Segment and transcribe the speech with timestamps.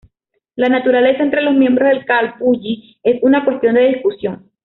[0.55, 4.49] La naturaleza entre los miembros del calpulli es una cuestión de discusión.